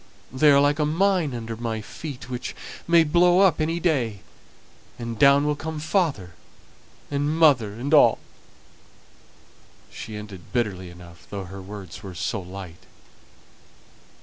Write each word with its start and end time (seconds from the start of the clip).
They 0.33 0.49
are 0.49 0.59
like 0.59 0.79
a 0.79 0.85
mine 0.87 1.31
under 1.35 1.55
my 1.55 1.79
feet, 1.79 2.27
which 2.27 2.55
may 2.87 3.03
blow 3.03 3.41
up 3.41 3.61
any 3.61 3.79
day; 3.79 4.21
and 4.97 5.19
down 5.19 5.45
will 5.45 5.55
come 5.55 5.79
father 5.79 6.33
and 7.11 7.37
mother 7.37 7.73
and 7.75 7.93
all." 7.93 8.17
She 9.91 10.15
ended 10.15 10.51
bitterly 10.53 10.89
enough, 10.89 11.27
though 11.29 11.43
her 11.43 11.61
words 11.61 12.01
were 12.01 12.15
so 12.15 12.41
light. 12.41 12.87